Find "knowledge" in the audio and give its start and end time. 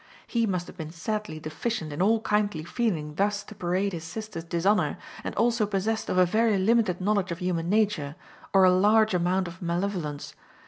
6.99-7.31